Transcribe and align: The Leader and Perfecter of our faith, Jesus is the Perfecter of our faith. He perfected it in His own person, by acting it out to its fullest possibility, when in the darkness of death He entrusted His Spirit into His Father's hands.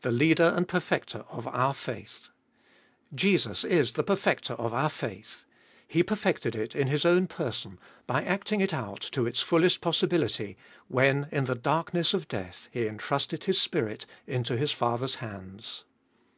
The 0.00 0.10
Leader 0.10 0.54
and 0.56 0.66
Perfecter 0.66 1.18
of 1.28 1.46
our 1.46 1.74
faith, 1.74 2.30
Jesus 3.14 3.62
is 3.62 3.92
the 3.92 4.02
Perfecter 4.02 4.54
of 4.54 4.72
our 4.72 4.88
faith. 4.88 5.44
He 5.86 6.02
perfected 6.02 6.56
it 6.56 6.74
in 6.74 6.86
His 6.88 7.04
own 7.04 7.26
person, 7.26 7.78
by 8.06 8.24
acting 8.24 8.62
it 8.62 8.72
out 8.72 9.00
to 9.12 9.26
its 9.26 9.42
fullest 9.42 9.82
possibility, 9.82 10.56
when 10.88 11.28
in 11.30 11.44
the 11.44 11.54
darkness 11.54 12.14
of 12.14 12.26
death 12.26 12.68
He 12.72 12.86
entrusted 12.86 13.44
His 13.44 13.60
Spirit 13.60 14.06
into 14.26 14.56
His 14.56 14.72
Father's 14.72 15.16
hands. 15.16 15.84